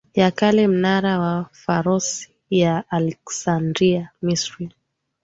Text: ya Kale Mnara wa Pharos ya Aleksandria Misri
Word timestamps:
ya 0.15 0.31
Kale 0.31 0.67
Mnara 0.67 1.19
wa 1.19 1.49
Pharos 1.53 2.29
ya 2.49 2.83
Aleksandria 2.89 4.11
Misri 4.21 4.73